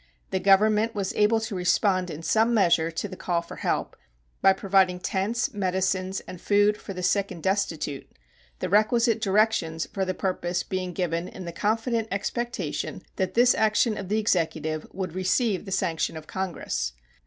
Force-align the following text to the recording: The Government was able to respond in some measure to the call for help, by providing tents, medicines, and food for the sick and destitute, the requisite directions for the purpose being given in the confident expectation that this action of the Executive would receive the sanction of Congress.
The 0.31 0.39
Government 0.39 0.95
was 0.95 1.13
able 1.13 1.39
to 1.41 1.53
respond 1.53 2.09
in 2.09 2.23
some 2.23 2.55
measure 2.55 2.89
to 2.89 3.07
the 3.07 3.15
call 3.15 3.43
for 3.43 3.57
help, 3.57 3.95
by 4.41 4.51
providing 4.51 4.99
tents, 4.99 5.53
medicines, 5.53 6.21
and 6.21 6.41
food 6.41 6.75
for 6.75 6.95
the 6.95 7.03
sick 7.03 7.29
and 7.29 7.43
destitute, 7.43 8.11
the 8.57 8.67
requisite 8.67 9.21
directions 9.21 9.85
for 9.93 10.03
the 10.03 10.15
purpose 10.15 10.63
being 10.63 10.91
given 10.93 11.27
in 11.27 11.45
the 11.45 11.51
confident 11.51 12.07
expectation 12.09 13.03
that 13.17 13.35
this 13.35 13.53
action 13.53 13.95
of 13.95 14.09
the 14.09 14.17
Executive 14.17 14.87
would 14.91 15.13
receive 15.13 15.65
the 15.65 15.71
sanction 15.71 16.17
of 16.17 16.25
Congress. 16.25 16.93